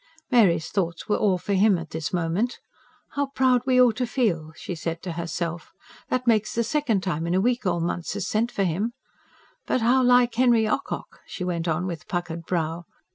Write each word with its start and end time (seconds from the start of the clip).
Mary's 0.31 0.69
thoughts 0.69 1.07
were 1.07 1.15
all 1.15 1.37
for 1.37 1.53
him 1.53 1.77
in 1.77 1.85
this 1.91 2.11
moment. 2.11 2.57
"How 3.09 3.27
proud 3.27 3.61
we 3.67 3.79
ought 3.79 3.97
to 3.97 4.07
feel!" 4.07 4.51
she 4.55 4.73
said 4.73 5.03
to 5.03 5.11
herself. 5.11 5.73
"That 6.09 6.25
makes 6.25 6.55
the 6.55 6.63
second 6.63 7.03
time 7.03 7.27
in 7.27 7.35
a 7.35 7.39
week 7.39 7.67
old 7.67 7.83
Munce 7.83 8.13
has 8.15 8.25
sent 8.25 8.51
for 8.51 8.63
him. 8.63 8.93
But 9.67 9.81
how 9.81 10.01
like 10.01 10.33
Henry 10.33 10.67
Ocock," 10.67 11.19
she 11.27 11.43
went 11.43 11.67
on 11.67 11.85
with 11.85 12.07
puckered 12.07 12.47
brow. 12.47 12.85